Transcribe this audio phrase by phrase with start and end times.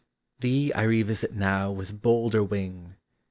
[0.39, 2.95] Thee I revisit now with bolder wing.